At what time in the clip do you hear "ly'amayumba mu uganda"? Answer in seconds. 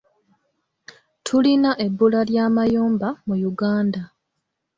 2.29-4.01